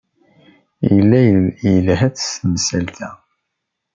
[0.93, 1.19] Yella
[1.69, 3.09] yelha-d s temsalt-a.